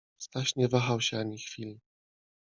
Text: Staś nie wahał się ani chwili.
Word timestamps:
Staś 0.17 0.55
nie 0.55 0.67
wahał 0.67 1.01
się 1.01 1.17
ani 1.17 1.37
chwili. 1.37 1.79